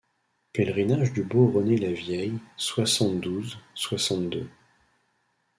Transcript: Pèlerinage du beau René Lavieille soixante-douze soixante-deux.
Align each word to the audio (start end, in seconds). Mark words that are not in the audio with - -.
Pèlerinage 0.51 1.13
du 1.13 1.21
beau 1.23 1.51
René 1.51 1.77
Lavieille 1.77 2.39
soixante-douze 2.57 3.59
soixante-deux. 3.75 4.49